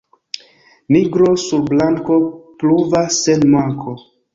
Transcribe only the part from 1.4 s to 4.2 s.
sur blanko pruvas sen manko.